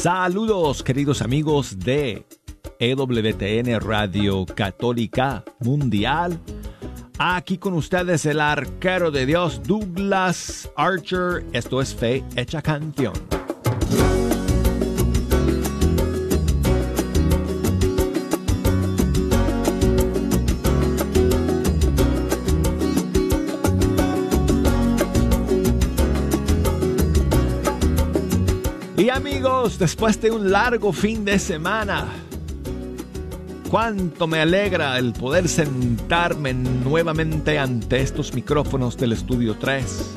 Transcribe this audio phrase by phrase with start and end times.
[0.00, 2.24] Saludos queridos amigos de
[2.78, 6.40] EWTN Radio Católica Mundial.
[7.18, 11.44] Aquí con ustedes el arquero de Dios Douglas Archer.
[11.52, 13.12] Esto es Fe Hecha Canción.
[29.68, 32.06] Después de un largo fin de semana,
[33.70, 40.16] cuánto me alegra el poder sentarme nuevamente ante estos micrófonos del Estudio 3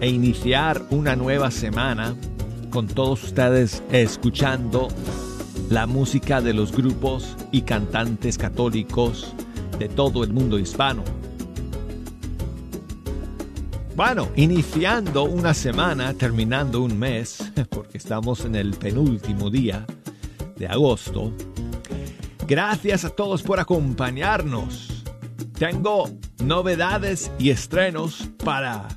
[0.00, 2.14] e iniciar una nueva semana
[2.70, 4.86] con todos ustedes escuchando
[5.68, 9.32] la música de los grupos y cantantes católicos
[9.80, 11.02] de todo el mundo hispano.
[14.02, 19.84] Bueno, iniciando una semana, terminando un mes, porque estamos en el penúltimo día
[20.56, 21.34] de agosto.
[22.48, 25.04] Gracias a todos por acompañarnos.
[25.52, 26.08] Tengo
[26.42, 28.88] novedades y estrenos para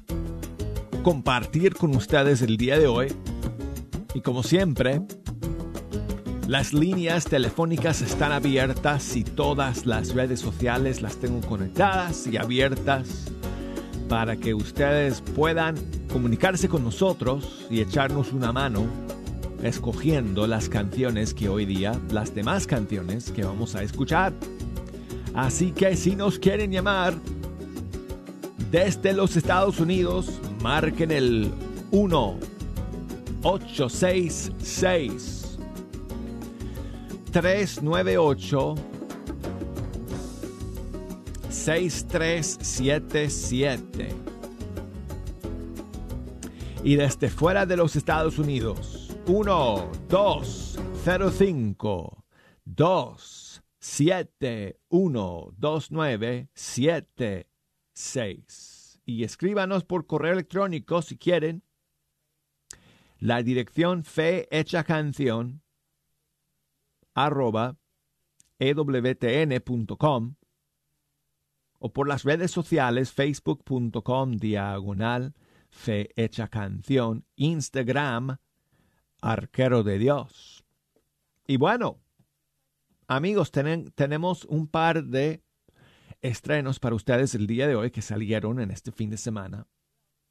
[1.04, 3.14] compartir con ustedes el día de hoy.
[4.14, 5.02] Y como siempre,
[6.48, 13.34] las líneas telefónicas están abiertas y todas las redes sociales las tengo conectadas y abiertas
[14.14, 15.76] para que ustedes puedan
[16.12, 18.86] comunicarse con nosotros y echarnos una mano
[19.64, 24.32] escogiendo las canciones que hoy día, las demás canciones que vamos a escuchar.
[25.34, 27.16] Así que si nos quieren llamar
[28.70, 31.52] desde los Estados Unidos, marquen el
[31.90, 32.38] 1
[33.42, 35.58] 866
[37.32, 38.76] 398
[41.64, 44.10] 6377.
[46.84, 52.26] Y desde fuera de los Estados Unidos, 1 2 05
[52.66, 57.48] 2 7 1 2 9 7
[57.94, 59.00] 6.
[59.06, 61.64] Y escríbanos por correo electrónico si quieren.
[63.20, 65.62] La dirección fe hecha canción
[67.14, 67.78] arroba
[68.60, 70.36] ewtn.com
[71.86, 75.34] o por las redes sociales facebook.com diagonal
[75.70, 76.10] fe
[76.50, 78.38] canción, Instagram
[79.22, 80.64] arquero de Dios.
[81.46, 82.00] Y bueno,
[83.08, 85.44] amigos, tenemos un par de
[86.22, 89.68] estrenos para ustedes el día de hoy que salieron en este fin de semana.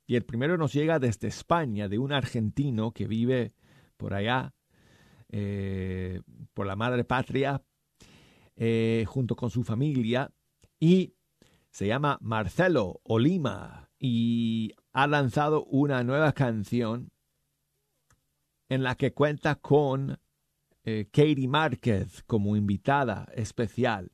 [0.07, 3.53] Y el primero nos llega desde España, de un argentino que vive
[3.99, 4.55] por allá,
[5.29, 6.23] eh,
[6.55, 7.63] por la madre patria,
[8.57, 10.33] eh, junto con su familia.
[10.81, 11.13] Y
[11.73, 17.11] se llama Marcelo Olima y ha lanzado una nueva canción
[18.69, 20.19] en la que cuenta con
[20.85, 24.13] eh, Katie Márquez como invitada especial.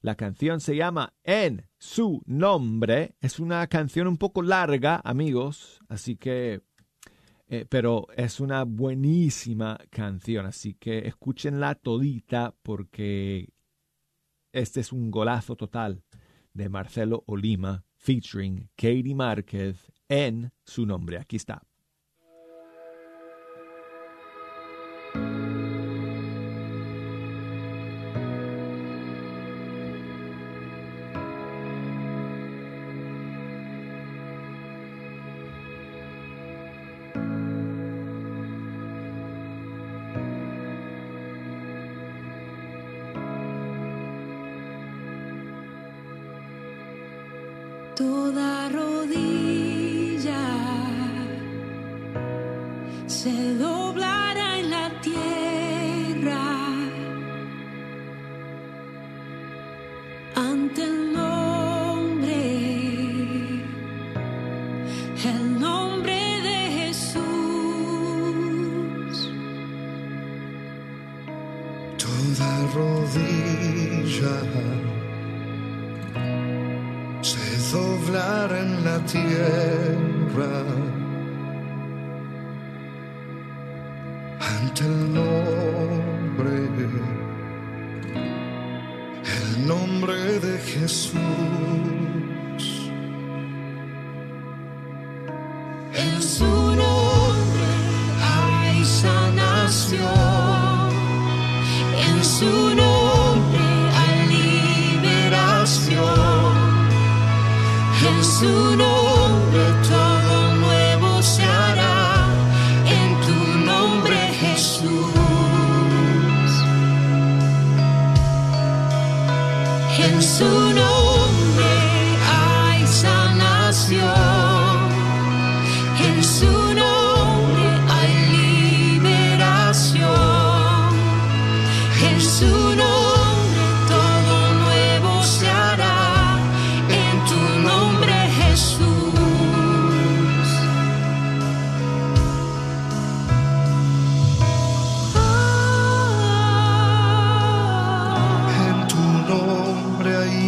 [0.00, 3.14] La canción se llama En su nombre.
[3.20, 6.62] Es una canción un poco larga, amigos, así que...
[7.46, 13.50] Eh, pero es una buenísima canción, así que escúchenla todita porque
[14.52, 16.02] este es un golazo total
[16.54, 21.18] de Marcelo Olima featuring Katie Márquez en su nombre.
[21.18, 21.62] Aquí está.
[47.94, 50.32] Toda rodilla
[53.06, 53.91] se doblará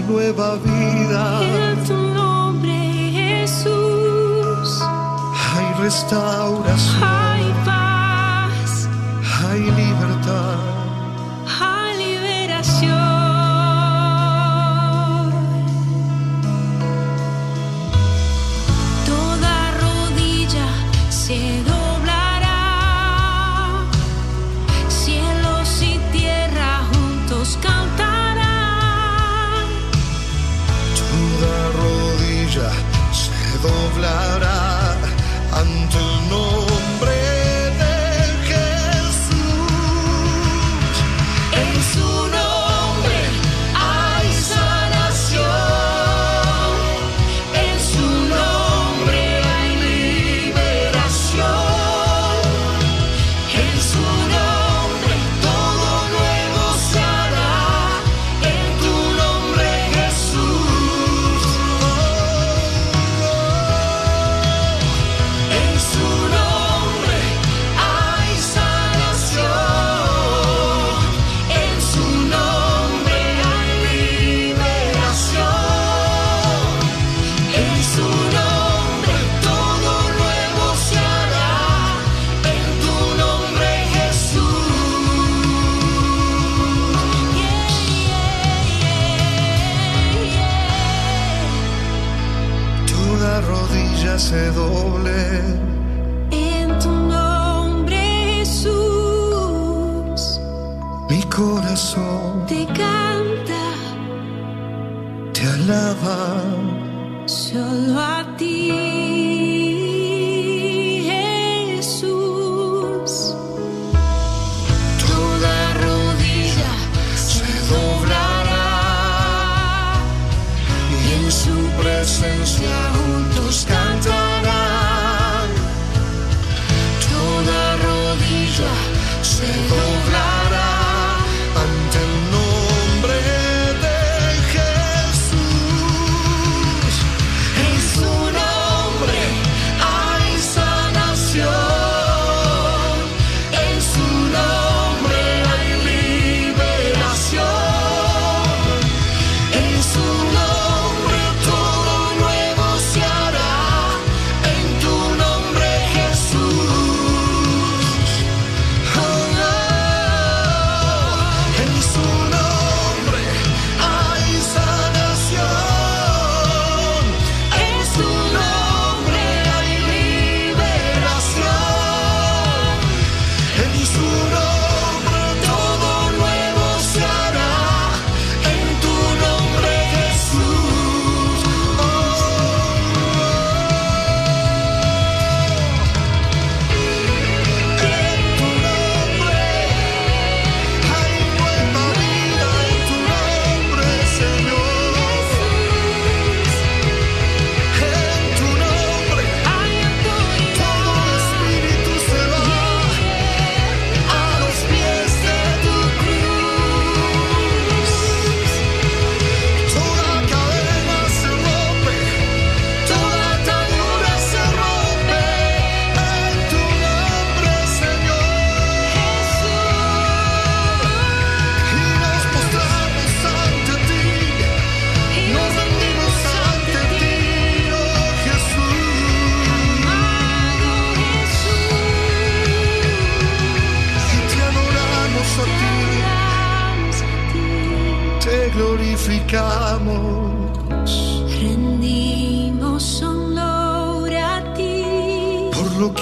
[0.09, 1.41] nueva vida.
[1.71, 2.73] En tu nombre,
[3.13, 7.14] Jesús, hay restauración.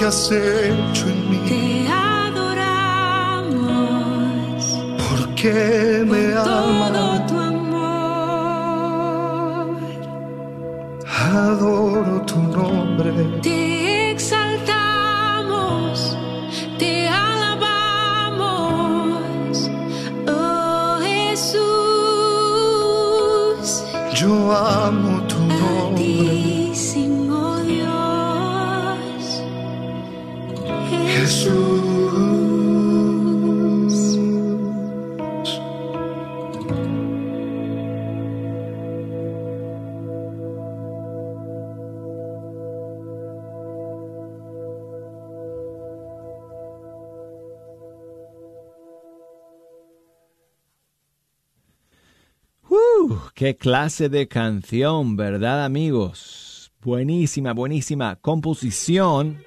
[0.02, 1.41] Que has hecho en mí,
[53.42, 56.70] ¡Qué clase de canción, verdad amigos!
[56.80, 59.42] Buenísima, buenísima composición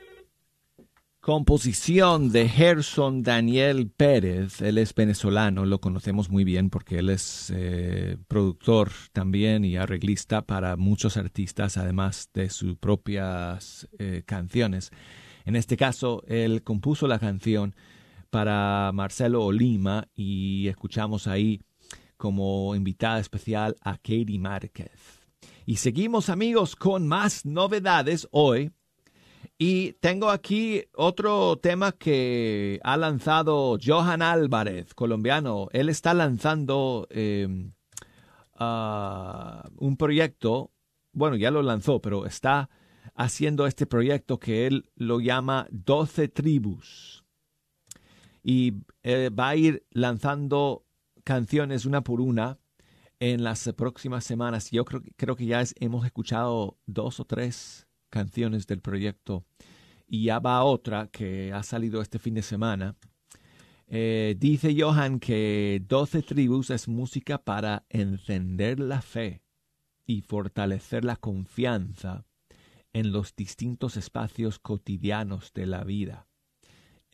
[1.21, 4.61] composición de Gerson Daniel Pérez.
[4.61, 10.41] Él es venezolano, lo conocemos muy bien porque él es eh, productor también y arreglista
[10.41, 14.91] para muchos artistas, además de sus propias eh, canciones.
[15.45, 17.75] En este caso, él compuso la canción
[18.29, 21.61] para Marcelo Olima y escuchamos ahí
[22.17, 25.25] como invitada especial a Katie Márquez.
[25.65, 28.71] Y seguimos amigos con más novedades hoy
[29.57, 35.69] y tengo aquí otro tema que ha lanzado Johan Álvarez, colombiano.
[35.71, 37.47] Él está lanzando eh,
[38.59, 40.71] uh, un proyecto,
[41.13, 42.69] bueno, ya lo lanzó, pero está
[43.13, 47.23] haciendo este proyecto que él lo llama 12 tribus.
[48.43, 50.84] Y eh, va a ir lanzando
[51.25, 52.59] canciones una por una
[53.19, 54.71] en las próximas semanas.
[54.71, 59.43] Yo creo, creo que ya hemos escuchado dos o tres canciones del proyecto
[60.07, 62.95] y ya va otra que ha salido este fin de semana.
[63.87, 69.43] Eh, dice Johan que 12 tribus es música para encender la fe
[70.05, 72.25] y fortalecer la confianza
[72.93, 76.27] en los distintos espacios cotidianos de la vida.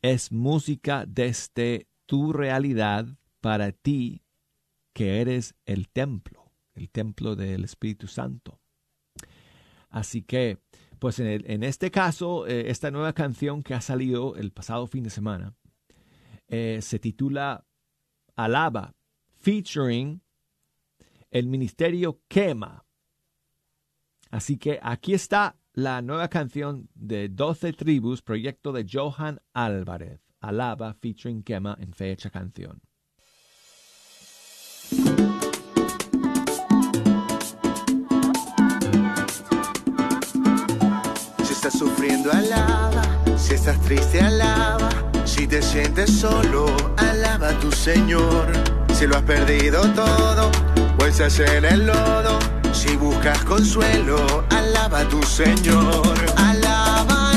[0.01, 3.07] Es música desde tu realidad
[3.41, 4.23] para ti
[4.93, 8.59] que eres el templo, el templo del Espíritu Santo.
[9.89, 10.59] Así que
[11.01, 15.09] pues en, este caso, eh, esta nueva canción que ha salido el pasado fin de
[15.09, 15.55] semana
[16.47, 17.65] eh, se titula
[18.35, 18.93] Alaba,
[19.39, 20.21] featuring
[21.31, 22.85] el ministerio Quema.
[24.29, 30.21] Así que aquí está la nueva canción de 12 tribus, proyecto de Johan Álvarez.
[30.39, 32.79] Alaba, featuring Quema en fecha canción.
[41.71, 43.01] Sufriendo, alaba.
[43.37, 44.89] Si estás triste, alaba.
[45.25, 48.51] Si te sientes solo, alaba a tu Señor.
[48.93, 50.51] Si lo has perdido todo,
[51.07, 52.39] estás en el lodo.
[52.73, 56.15] Si buscas consuelo, alaba a tu Señor.
[56.37, 57.30] Alábalo.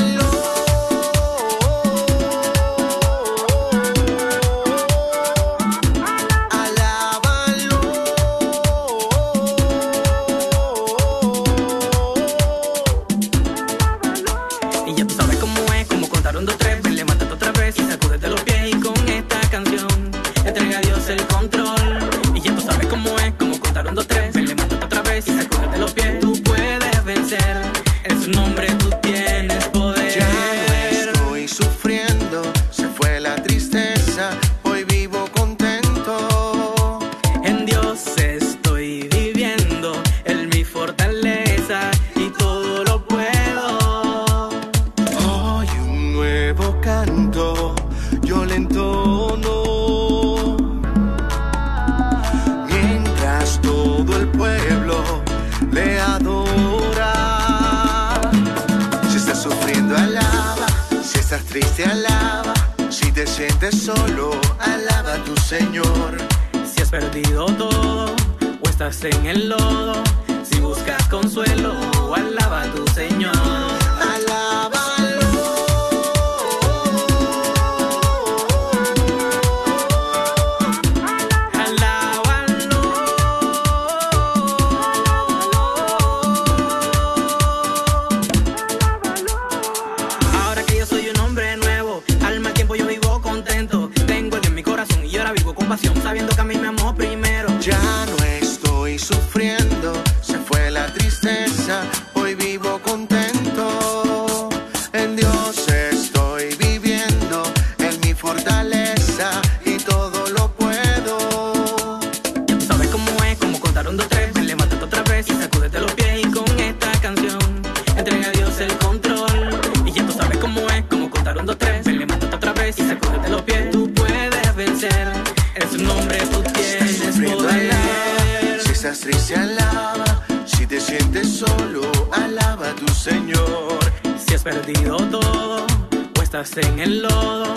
[136.57, 137.53] En el lodo,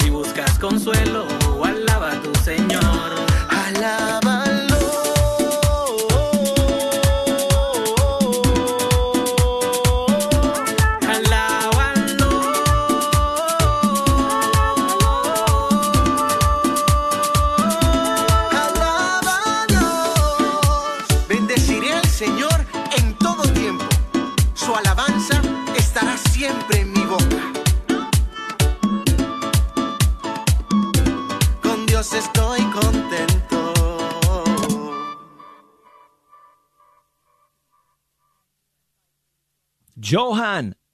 [0.00, 1.24] si buscas consuelo,
[1.64, 2.81] alaba a tu Señor.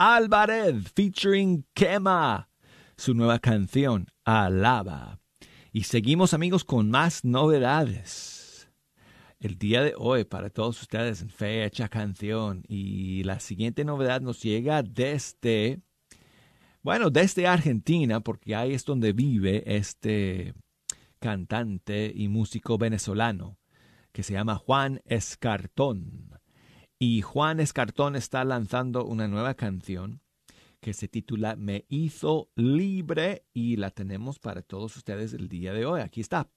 [0.01, 2.49] Álvarez featuring Kema,
[2.97, 5.19] su nueva canción, Alaba.
[5.73, 8.71] Y seguimos amigos con más novedades.
[9.41, 12.63] El día de hoy para todos ustedes en fecha, canción.
[12.69, 15.81] Y la siguiente novedad nos llega desde,
[16.81, 20.55] bueno, desde Argentina, porque ahí es donde vive este
[21.19, 23.59] cantante y músico venezolano
[24.13, 26.28] que se llama Juan Escartón.
[27.01, 30.21] Y Juan Escartón está lanzando una nueva canción
[30.81, 35.87] que se titula Me hizo libre y la tenemos para todos ustedes el día de
[35.87, 36.01] hoy.
[36.01, 36.51] Aquí está.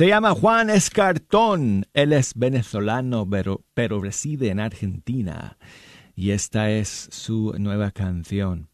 [0.00, 1.84] Se llama Juan Escartón.
[1.92, 5.58] Él es venezolano, pero, pero reside en Argentina.
[6.16, 8.70] Y esta es su nueva canción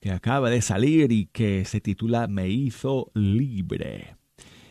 [0.00, 4.16] que acaba de salir y que se titula Me hizo libre.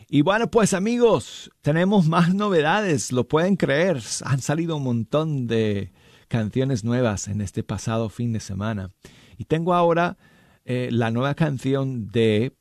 [0.06, 4.02] Y bueno, pues amigos, tenemos más novedades, lo pueden creer.
[4.26, 5.94] Han salido un montón de
[6.28, 8.90] canciones nuevas en este pasado fin de semana.
[9.38, 10.18] Y tengo ahora
[10.66, 12.52] eh, la nueva canción de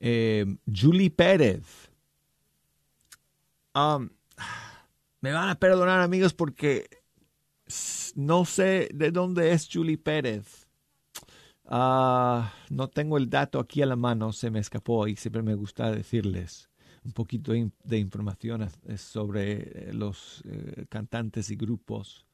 [0.00, 1.77] eh, Julie Pérez
[3.78, 4.10] Um,
[5.20, 6.88] me van a perdonar amigos porque
[8.16, 10.66] no sé de dónde es Julie Pérez.
[11.64, 15.54] Ah, no tengo el dato aquí a la mano, se me escapó y siempre me
[15.54, 16.70] gusta decirles
[17.04, 22.26] un poquito de información sobre eh, los eh, cantantes y grupos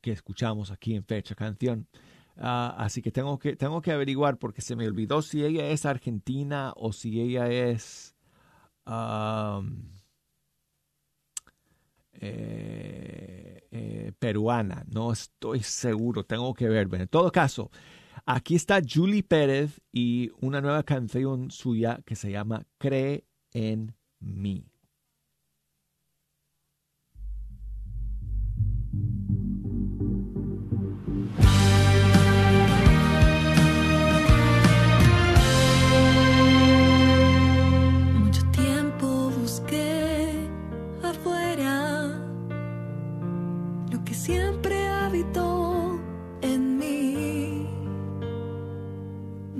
[0.00, 1.88] que escuchamos aquí en Fecha Canción.
[2.36, 5.84] Ah, así que tengo, que tengo que averiguar porque se me olvidó si ella es
[5.84, 8.14] argentina o si ella es
[12.22, 14.84] eh, peruana.
[14.88, 16.88] No estoy seguro, tengo que ver.
[16.92, 17.70] En todo caso,
[18.26, 24.71] Aquí está Julie Pérez y una nueva canción suya que se llama Cree en mí.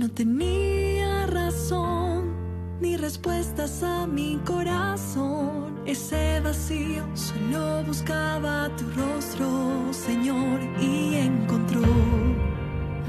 [0.03, 2.35] No tenía razón
[2.81, 5.79] ni respuestas a mi corazón.
[5.87, 11.85] Ese vacío solo buscaba tu rostro, Señor, y encontró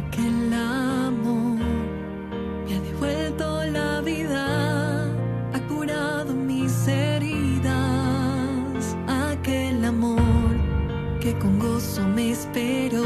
[0.06, 1.65] aquel amor.
[2.67, 5.06] Me ha devuelto la vida,
[5.51, 7.73] ha curado mis heridas.
[9.08, 10.21] Aquel amor
[11.19, 13.03] que con gozo me esperó,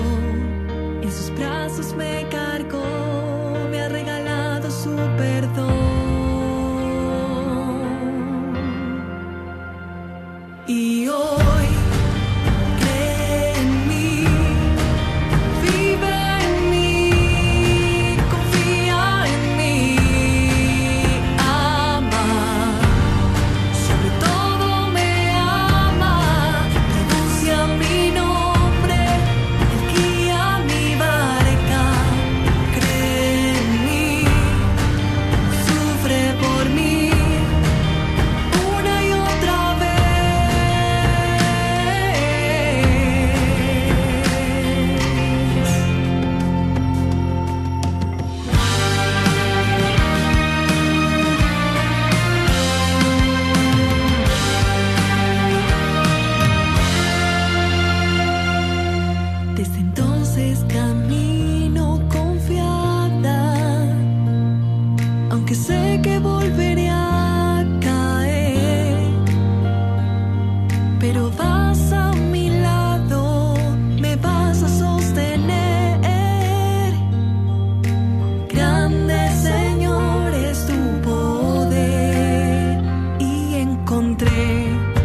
[83.88, 84.97] encontré.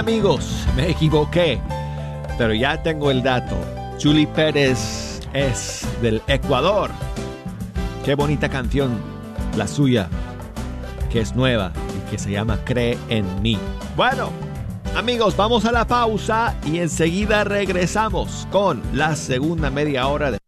[0.00, 1.60] Amigos, me equivoqué,
[2.38, 3.54] pero ya tengo el dato.
[4.02, 6.90] Julie Pérez es del Ecuador.
[8.02, 8.98] Qué bonita canción
[9.58, 10.08] la suya,
[11.12, 13.58] que es nueva y que se llama Cree en mí.
[13.94, 14.30] Bueno,
[14.96, 20.39] amigos, vamos a la pausa y enseguida regresamos con la segunda media hora de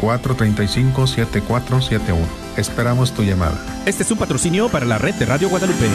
[0.00, 2.47] 214-435-7471.
[2.59, 3.57] Esperamos tu llamada.
[3.87, 5.87] Este es un patrocinio para la red de Radio Guadalupe.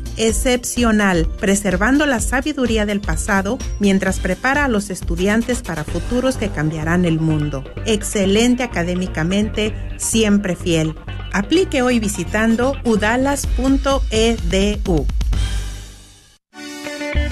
[0.17, 7.05] excepcional, preservando la sabiduría del pasado mientras prepara a los estudiantes para futuros que cambiarán
[7.05, 7.63] el mundo.
[7.85, 10.95] Excelente académicamente, siempre fiel.
[11.33, 13.45] Aplique hoy visitando udalas.edu.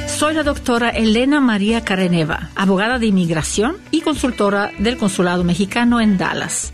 [0.07, 6.17] Soy la doctora Elena María Careneva, abogada de inmigración y consultora del Consulado Mexicano en
[6.17, 6.73] Dallas.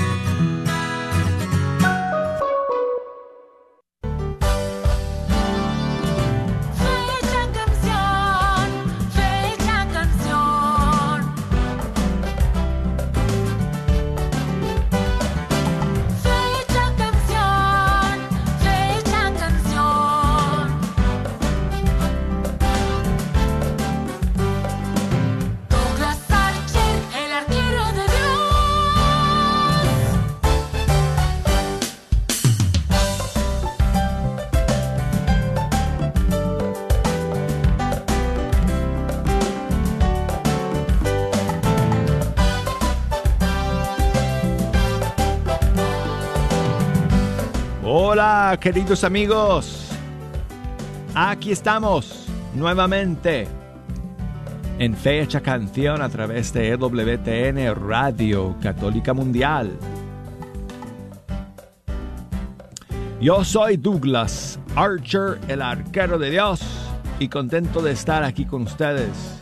[48.59, 49.87] Queridos amigos.
[51.15, 53.47] Aquí estamos nuevamente
[54.77, 59.71] en Fecha Canción a través de EWTN Radio Católica Mundial.
[63.21, 66.61] Yo soy Douglas Archer, el arquero de Dios,
[67.19, 69.39] y contento de estar aquí con ustedes,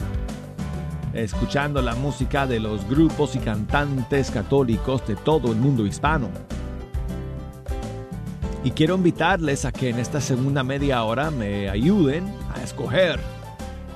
[1.13, 6.29] escuchando la música de los grupos y cantantes católicos de todo el mundo hispano.
[8.61, 13.17] Y quiero invitarles a que en esta segunda media hora me ayuden a escoger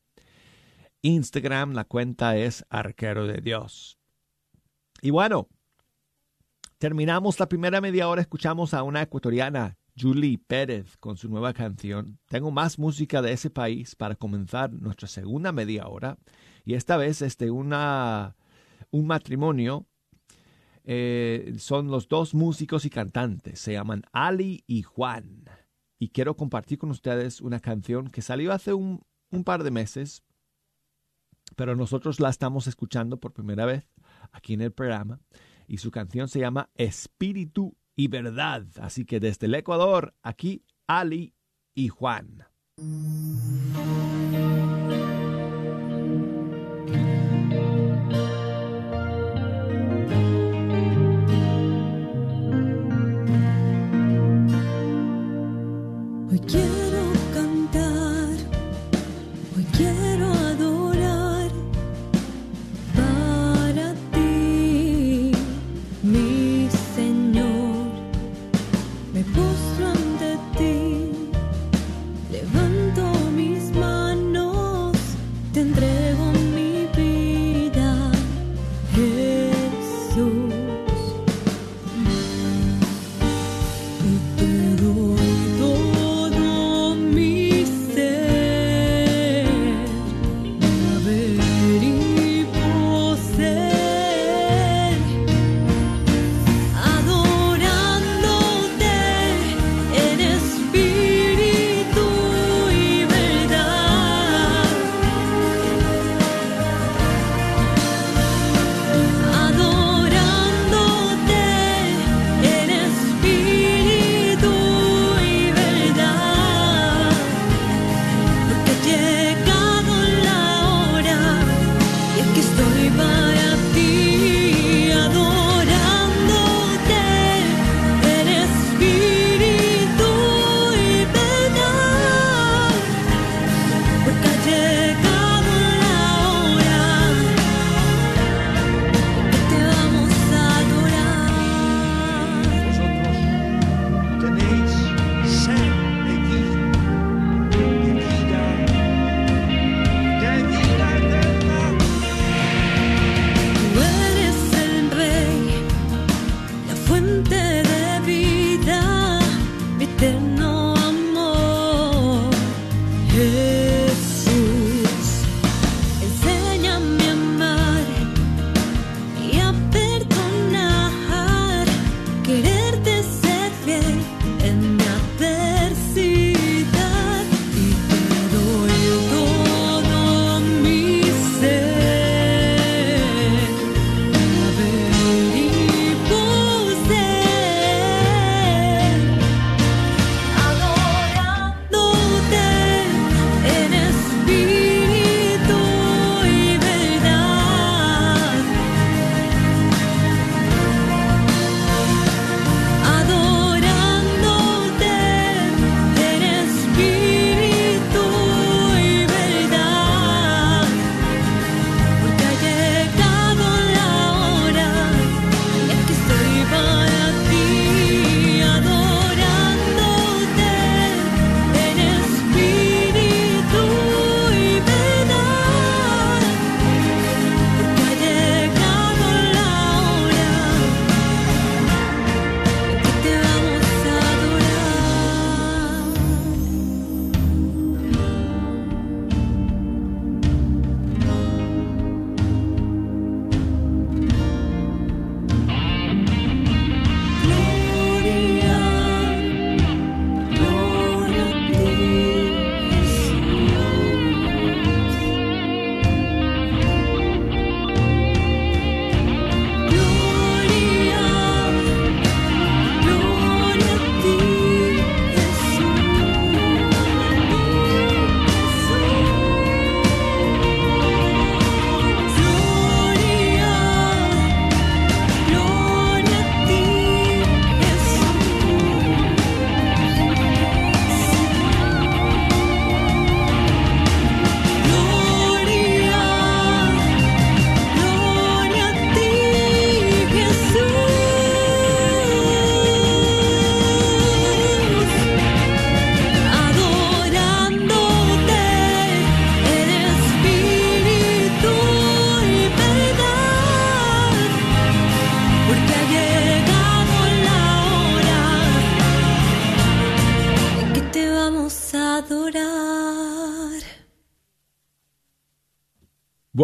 [1.01, 3.97] Instagram la cuenta es arquero de Dios.
[5.01, 5.47] Y bueno
[6.79, 12.19] terminamos la primera media hora escuchamos a una ecuatoriana Julie Pérez con su nueva canción.
[12.29, 16.17] Tengo más música de ese país para comenzar nuestra segunda media hora.
[16.63, 18.37] Y esta vez es de una,
[18.91, 19.87] un matrimonio.
[20.85, 23.59] Eh, son los dos músicos y cantantes.
[23.59, 25.43] Se llaman Ali y Juan.
[25.99, 30.23] Y quiero compartir con ustedes una canción que salió hace un, un par de meses.
[31.57, 33.85] Pero nosotros la estamos escuchando por primera vez
[34.31, 35.19] aquí en el programa.
[35.69, 38.65] Y su canción se llama Espíritu y verdad.
[38.81, 41.35] Así que desde el Ecuador, aquí Ali
[41.75, 42.43] y Juan.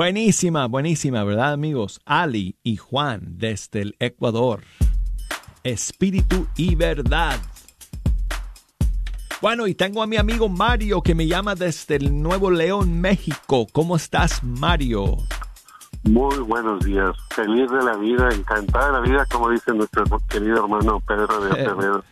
[0.06, 2.00] Buenísima, buenísima, ¿verdad amigos?
[2.06, 4.62] Ali y Juan desde el Ecuador.
[5.64, 7.40] Espíritu y verdad.
[9.42, 13.66] Bueno, y tengo a mi amigo Mario que me llama desde el Nuevo León, México.
[13.72, 15.18] ¿Cómo estás, Mario?
[16.04, 17.16] Muy buenos días.
[17.32, 21.50] Feliz de la vida, encantada de la vida, como dice nuestro querido hermano Pedro de
[21.64, 22.04] Acevedo.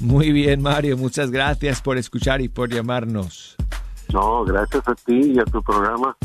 [0.00, 0.96] Muy bien, Mario.
[0.96, 3.54] Muchas gracias por escuchar y por llamarnos.
[4.12, 6.16] No, gracias a ti y a tu programa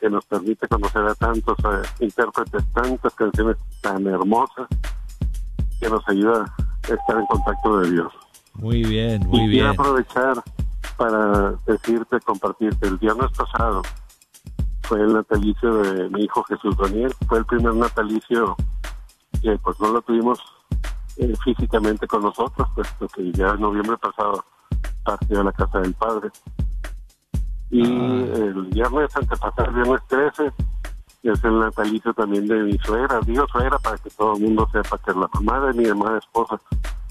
[0.00, 4.66] que nos permite conocer a tantos eh, intérpretes, tantas canciones tan hermosas
[5.80, 8.12] que nos ayuda a estar en contacto de Dios.
[8.54, 9.50] Muy bien, muy y bien.
[9.50, 10.42] quiero aprovechar
[10.96, 13.82] para decirte, compartirte, el viernes pasado
[14.82, 18.56] fue el natalicio de mi hijo Jesús Daniel, fue el primer natalicio
[19.42, 20.40] que pues no lo tuvimos
[21.18, 24.44] eh, físicamente con nosotros, puesto que ya en noviembre pasado
[25.04, 26.30] partió a la casa del padre.
[27.70, 30.52] Y el viernes antepasado, el viernes 13,
[31.22, 33.20] es el natalicio también de mi suegra.
[33.26, 36.18] Digo suegra para que todo el mundo sepa que es la mamá de mi hermana
[36.18, 36.60] esposa,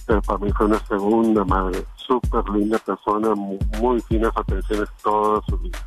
[0.05, 1.85] pero para mí fue una segunda madre.
[1.95, 5.79] Súper linda persona, muy, muy finas atenciones toda su vida.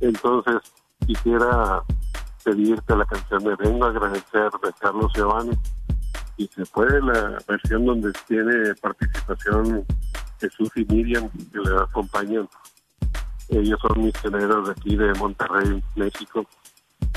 [0.00, 0.56] Entonces,
[1.06, 1.82] quisiera
[2.44, 5.58] pedirte la canción de Vengo a agradecer de Carlos Giovanni.
[6.36, 9.84] Y se puede la versión donde tiene participación
[10.40, 12.48] Jesús y Miriam, que le acompañan.
[13.48, 16.44] Ellos son misioneros de aquí de Monterrey, México,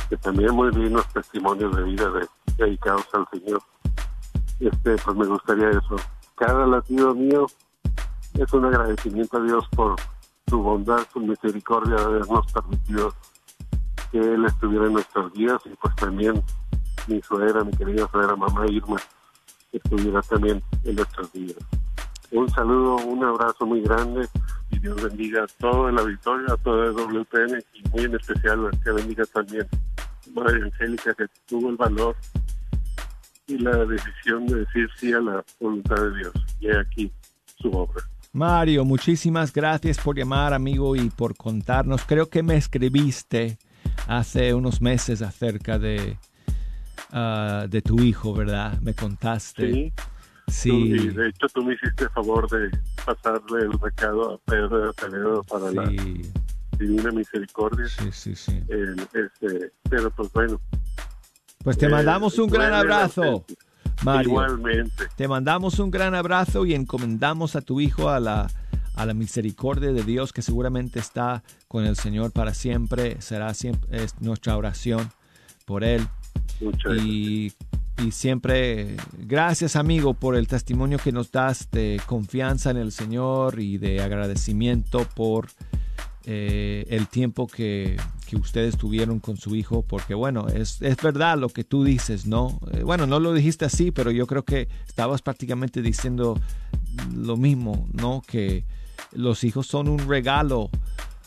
[0.10, 2.28] que también muy lindos testimonios de vida de,
[2.58, 3.62] dedicados al Señor.
[4.60, 5.96] Este, pues me gustaría eso.
[6.36, 7.48] Cada latido mío
[8.34, 9.96] es un agradecimiento a Dios por
[10.48, 13.14] su bondad, su misericordia de habernos permitido
[14.12, 16.42] que Él estuviera en nuestros días y pues también
[17.08, 18.98] mi suegra, mi querida suegra mamá Irma,
[19.72, 21.58] estuviera también en nuestros días.
[22.32, 24.30] Un saludo, un abrazo muy grande
[24.82, 28.92] Dios bendiga a todo el auditorio, a todo el WPN y muy en especial que
[28.92, 29.68] bendiga también
[29.98, 32.16] a Madre Angélica que tuvo el valor
[33.46, 36.34] y la decisión de decir sí a la voluntad de Dios.
[36.60, 37.12] Y aquí
[37.62, 38.04] su obra.
[38.34, 42.04] Mario, muchísimas gracias por llamar, amigo, y por contarnos.
[42.06, 43.58] Creo que me escribiste
[44.08, 46.18] hace unos meses acerca de,
[47.12, 48.80] ah, de tu hijo, ¿verdad?
[48.82, 49.72] Me contaste.
[49.72, 49.94] Sí.
[50.52, 50.70] Sí.
[50.72, 52.70] Y de hecho tú me hiciste favor de
[53.06, 55.90] pasarle el recado a Pedro de Acevedo para la
[56.78, 57.88] Divina Misericordia.
[57.88, 58.64] Sí, sí, sí.
[58.70, 60.60] este, pero pues bueno.
[61.64, 63.46] Pues te Eh, mandamos un gran abrazo.
[64.04, 64.32] Mario.
[64.32, 65.06] Igualmente.
[65.16, 68.48] Te mandamos un gran abrazo y encomendamos a tu hijo a la,
[68.96, 73.22] a la misericordia de Dios que seguramente está con el Señor para siempre.
[73.22, 75.12] Será siempre es nuestra oración
[75.66, 76.02] por él.
[77.00, 77.54] y,
[77.98, 83.60] y siempre gracias amigo por el testimonio que nos das de confianza en el Señor
[83.60, 85.50] y de agradecimiento por
[86.26, 91.38] eh, el tiempo que, que ustedes tuvieron con su hijo, porque bueno, es, es verdad
[91.38, 92.60] lo que tú dices, ¿no?
[92.72, 96.40] Eh, bueno, no lo dijiste así, pero yo creo que estabas prácticamente diciendo
[97.16, 98.22] lo mismo, ¿no?
[98.26, 98.66] Que
[99.14, 100.70] los hijos son un regalo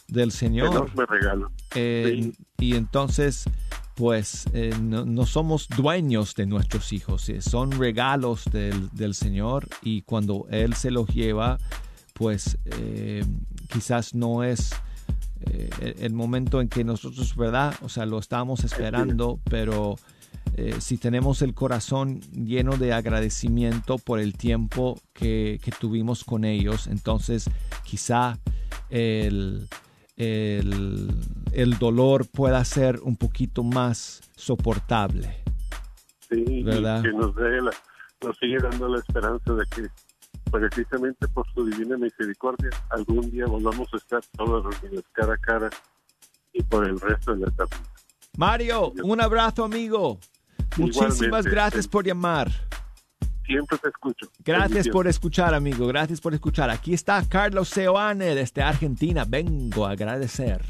[0.08, 0.68] del Señor.
[0.68, 1.50] Enorme regalo.
[1.74, 3.44] Eh, Y entonces,
[3.94, 9.68] pues eh, no, no somos dueños de nuestros hijos, eh, son regalos del, del Señor
[9.82, 11.58] y cuando Él se los lleva,
[12.12, 13.24] pues eh,
[13.72, 14.72] quizás no es
[15.46, 17.74] eh, el- el momento en que nosotros, ¿verdad?
[17.82, 19.96] O sea, lo estamos esperando, pero
[20.78, 26.86] si tenemos el corazón lleno de agradecimiento por el tiempo que, que tuvimos con ellos,
[26.86, 27.50] entonces
[27.82, 28.38] quizá
[28.88, 29.66] el,
[30.16, 31.08] el,
[31.52, 35.42] el dolor pueda ser un poquito más soportable.
[36.28, 37.00] Sí, ¿Verdad?
[37.00, 37.70] y que nos, dé la,
[38.22, 39.88] nos sigue dando la esperanza de que
[40.50, 45.70] precisamente por su divina misericordia algún día volvamos a estar todos reunidos cara a cara
[46.52, 47.88] y por el resto de la eternidad.
[48.36, 50.18] Mario, un abrazo amigo.
[50.76, 51.50] Muchísimas Igualmente.
[51.50, 52.50] gracias por llamar.
[53.46, 54.26] Siempre te escucho.
[54.44, 55.86] Gracias por escuchar, amigo.
[55.86, 56.70] Gracias por escuchar.
[56.70, 59.24] Aquí está Carlos Seoane desde Argentina.
[59.26, 60.62] Vengo a agradecer.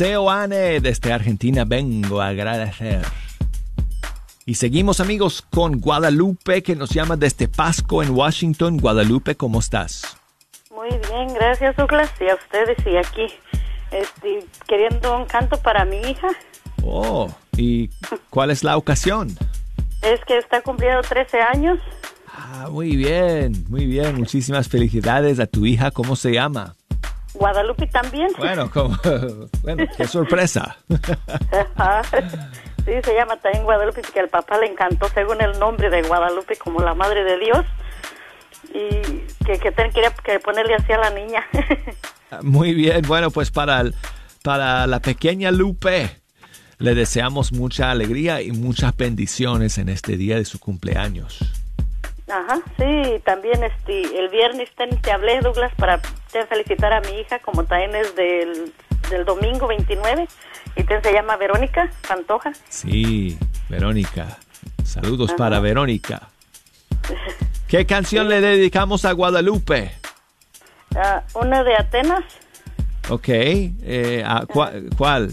[0.00, 3.02] Seoane desde Argentina vengo a agradecer.
[4.46, 8.78] Y seguimos amigos con Guadalupe que nos llama desde Pasco en Washington.
[8.78, 10.16] Guadalupe, ¿cómo estás?
[10.74, 13.26] Muy bien, gracias Douglas y a ustedes y aquí
[13.90, 16.28] este, queriendo un canto para mi hija.
[16.82, 17.90] Oh, ¿y
[18.30, 19.28] cuál es la ocasión?
[20.00, 21.78] Es que está cumpliendo 13 años.
[22.26, 24.16] Ah, muy bien, muy bien.
[24.16, 25.90] Muchísimas felicidades a tu hija.
[25.90, 26.74] ¿Cómo se llama?
[27.34, 28.28] Guadalupe también.
[28.38, 28.96] Bueno, como,
[29.62, 30.76] bueno, qué sorpresa.
[32.84, 36.56] Sí, se llama también Guadalupe, que al papá le encantó según el nombre de Guadalupe
[36.56, 37.64] como la madre de Dios.
[38.72, 41.44] Y que, que ten- quería que ponerle así a la niña.
[42.42, 43.94] Muy bien, bueno, pues para, el-
[44.42, 46.16] para la pequeña Lupe
[46.78, 51.38] le deseamos mucha alegría y muchas bendiciones en este día de su cumpleaños.
[52.32, 56.00] Ajá, sí, también este, el viernes ten- te hablé, Douglas, para
[56.30, 58.72] te felicitar a mi hija, como también es del
[59.10, 60.28] del domingo 29
[60.76, 62.52] y te se llama Verónica Pantoja.
[62.68, 63.36] Sí,
[63.68, 64.38] Verónica.
[64.84, 66.28] Saludos para Verónica.
[67.68, 69.92] ¿Qué canción le dedicamos a Guadalupe?
[70.94, 72.24] Ah, una de Atenas,
[73.08, 75.32] Ok, eh, ¿a cua- ¿cuál?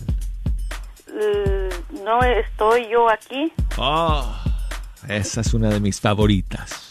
[2.03, 3.51] no estoy yo aquí.
[3.77, 4.35] Oh,
[5.07, 6.86] esa es una de mis favoritas.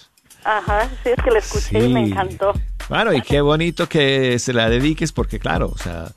[0.46, 2.52] Ajá, sí, es que la escuché y me encantó.
[2.88, 6.12] Bueno, y qué bonito que se la dediques porque claro, o sea,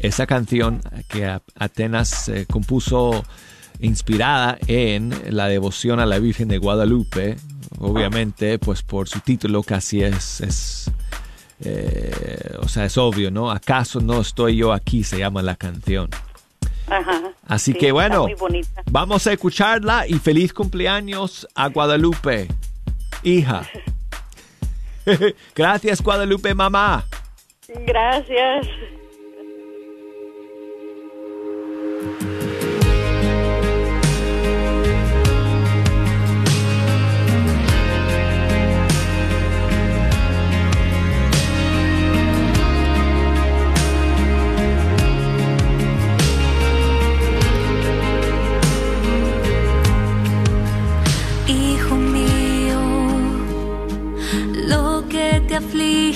[0.00, 3.24] esa canción que Atenas eh, compuso
[3.78, 7.36] inspirada en la devoción a la Virgen de Guadalupe,
[7.78, 10.90] obviamente, pues por su título casi es, es
[11.60, 13.50] eh, o sea, es obvio, ¿no?
[13.52, 15.04] ¿Acaso no estoy yo aquí?
[15.04, 16.10] Se llama la canción.
[16.88, 17.20] Ajá.
[17.46, 18.26] Así Sí, que bueno,
[18.90, 22.48] vamos a escucharla y feliz cumpleaños a Guadalupe,
[23.22, 23.62] hija.
[25.54, 27.04] Gracias Guadalupe, mamá.
[27.86, 28.66] Gracias.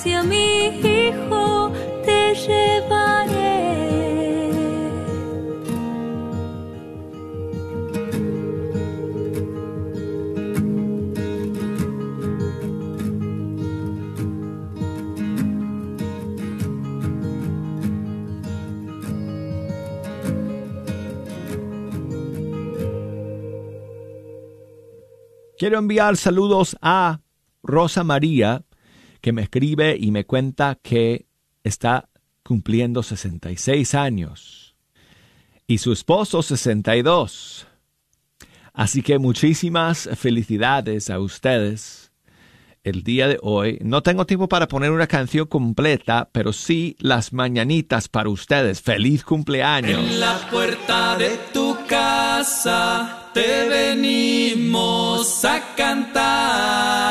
[0.00, 1.70] hacia mi hijo
[2.06, 3.50] te llevaré.
[25.58, 27.20] Quiero enviar saludos a
[27.62, 28.64] Rosa María,
[29.20, 31.26] que me escribe y me cuenta que
[31.64, 32.08] está
[32.42, 34.74] cumpliendo 66 años
[35.66, 37.66] y su esposo 62.
[38.72, 42.10] Así que muchísimas felicidades a ustedes
[42.82, 43.78] el día de hoy.
[43.82, 48.80] No tengo tiempo para poner una canción completa, pero sí las mañanitas para ustedes.
[48.80, 50.00] Feliz cumpleaños.
[50.00, 57.10] En la puerta de tu casa te venimos a cantar.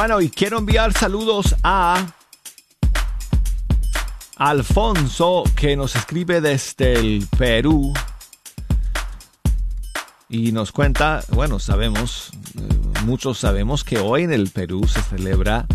[0.00, 2.06] Bueno, y quiero enviar saludos a
[4.36, 7.92] Alfonso, que nos escribe desde el Perú.
[10.30, 15.66] Y nos cuenta, bueno, sabemos, eh, muchos sabemos que hoy en el Perú se celebra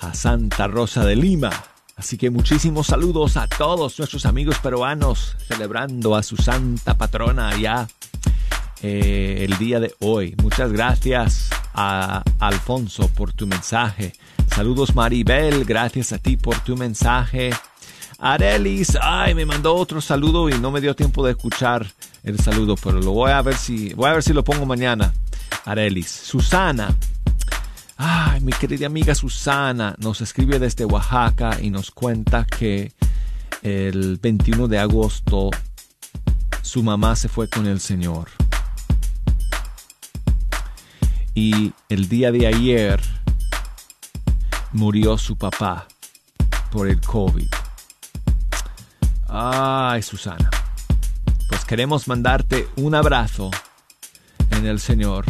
[0.00, 1.50] a Santa Rosa de Lima.
[1.96, 7.88] Así que muchísimos saludos a todos nuestros amigos peruanos celebrando a su santa patrona allá
[8.82, 10.36] eh, el día de hoy.
[10.42, 14.12] Muchas gracias a Alfonso por tu mensaje.
[14.54, 17.50] Saludos Maribel, gracias a ti por tu mensaje.
[18.18, 21.86] Arelis, ay, me mandó otro saludo y no me dio tiempo de escuchar
[22.22, 25.14] el saludo, pero lo voy a ver si, voy a ver si lo pongo mañana.
[25.64, 26.94] Arelis, Susana,
[27.96, 32.92] ay, mi querida amiga Susana nos escribe desde Oaxaca y nos cuenta que
[33.62, 35.50] el 21 de agosto
[36.62, 38.28] su mamá se fue con el Señor.
[41.34, 43.00] Y el día de ayer
[44.72, 45.86] murió su papá
[46.70, 47.48] por el COVID.
[49.28, 50.50] Ay, Susana.
[51.48, 53.50] Pues queremos mandarte un abrazo
[54.50, 55.24] en el Señor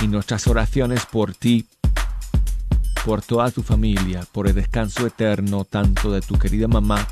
[0.00, 1.66] y nuestras oraciones por ti,
[3.04, 7.06] por toda tu familia, por el descanso eterno tanto de tu querida mamá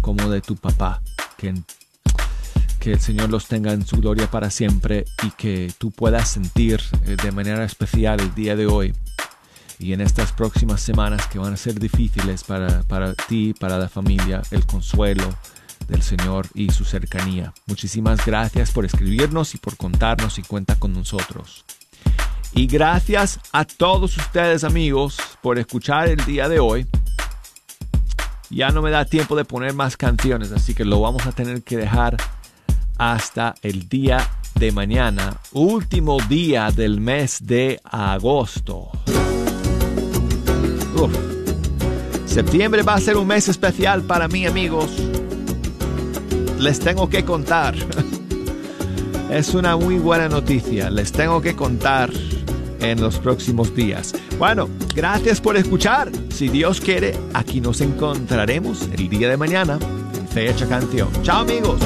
[0.00, 1.02] como de tu papá.
[1.36, 1.54] Que,
[2.78, 6.80] que el Señor los tenga en su gloria para siempre y que tú puedas sentir
[7.06, 8.94] eh, de manera especial el día de hoy
[9.78, 13.88] y en estas próximas semanas que van a ser difíciles para, para ti, para la
[13.88, 15.28] familia, el consuelo
[15.88, 17.52] del Señor y su cercanía.
[17.66, 21.64] Muchísimas gracias por escribirnos y por contarnos y cuenta con nosotros.
[22.54, 26.86] Y gracias a todos ustedes amigos por escuchar el día de hoy.
[28.50, 31.62] Ya no me da tiempo de poner más canciones, así que lo vamos a tener
[31.62, 32.18] que dejar
[32.98, 38.90] hasta el día de mañana, último día del mes de agosto.
[42.26, 44.90] Septiembre va a ser un mes especial para mí, amigos.
[46.58, 47.74] Les tengo que contar.
[49.30, 50.90] Es una muy buena noticia.
[50.90, 52.10] Les tengo que contar
[52.82, 54.14] en los próximos días.
[54.38, 56.10] Bueno, gracias por escuchar.
[56.30, 59.78] Si Dios quiere, aquí nos encontraremos el día de mañana
[60.14, 61.08] en Fecha Canción.
[61.22, 61.80] Chao, amigos.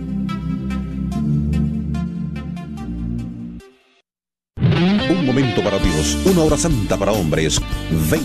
[5.62, 7.61] Para Dios, una hora santa para hombres.
[8.11, 8.22] Ven,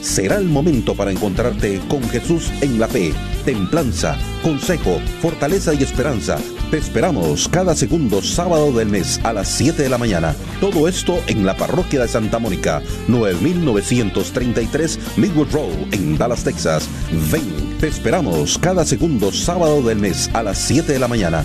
[0.00, 3.12] será el momento para encontrarte con Jesús en la fe,
[3.44, 6.38] templanza, consejo, fortaleza y esperanza.
[6.70, 10.34] Te esperamos cada segundo sábado del mes a las 7 de la mañana.
[10.60, 16.88] Todo esto en la parroquia de Santa Mónica, 9933 Midwood Road, en Dallas, Texas.
[17.32, 21.44] Ven, te esperamos cada segundo sábado del mes a las 7 de la mañana.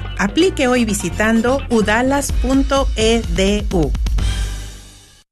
[0.17, 3.91] Aplique hoy visitando udalas.edu.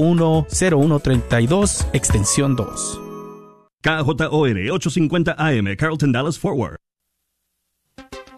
[0.00, 0.46] 951
[0.98, 3.00] 0132 extensión 2.
[3.82, 6.76] KJOR 850 AM, Carlton Dallas Forward.